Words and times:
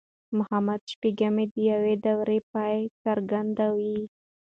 محمد 0.37 0.81
شپږم 0.91 1.35
د 1.53 1.55
يوې 1.71 1.95
دورې 2.05 2.39
پای 2.51 2.77
څرګندوي. 3.03 3.99